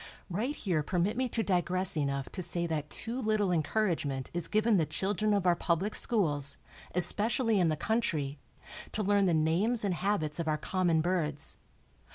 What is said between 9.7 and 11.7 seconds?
and habits of our common birds.